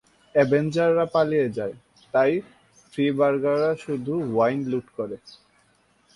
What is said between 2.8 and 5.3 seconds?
ফ্রিবার্গাররা শুধু ওয়াইন লুট করে।